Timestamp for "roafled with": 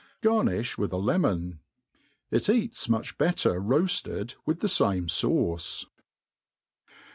3.61-4.61